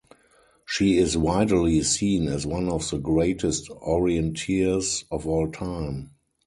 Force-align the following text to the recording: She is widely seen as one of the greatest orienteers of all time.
She 0.65 0.97
is 0.97 1.15
widely 1.15 1.83
seen 1.83 2.27
as 2.27 2.43
one 2.47 2.69
of 2.69 2.89
the 2.89 2.97
greatest 2.97 3.69
orienteers 3.69 5.03
of 5.11 5.27
all 5.27 5.47
time. 5.51 6.09